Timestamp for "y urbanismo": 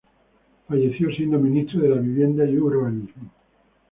2.49-3.29